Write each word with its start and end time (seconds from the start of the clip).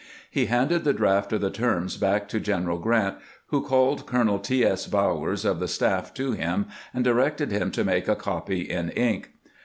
He 0.31 0.47
handed 0.47 0.83
the 0.83 0.93
draft 0.93 1.31
of 1.31 1.41
the 1.41 1.51
terms 1.51 1.95
back 1.95 2.27
to 2.29 2.39
General 2.39 2.79
Grant, 2.79 3.17
who 3.49 3.61
called 3.63 4.07
Colonel 4.07 4.39
T. 4.39 4.65
S. 4.65 4.87
Bowers 4.87 5.45
of 5.45 5.59
the 5.59 5.67
staff 5.67 6.11
to 6.15 6.31
him, 6.31 6.65
and 6.91 7.03
directed 7.03 7.51
him 7.51 7.69
to 7.69 7.83
make 7.83 8.07
a 8.07 8.15
copy 8.15 8.61
in 8.67 8.89
ink. 8.89 9.33